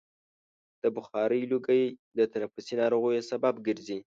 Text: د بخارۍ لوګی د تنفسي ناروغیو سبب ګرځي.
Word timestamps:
د 0.81 0.83
بخارۍ 0.95 1.41
لوګی 1.51 1.83
د 2.17 2.19
تنفسي 2.33 2.73
ناروغیو 2.81 3.27
سبب 3.31 3.53
ګرځي. 3.67 3.99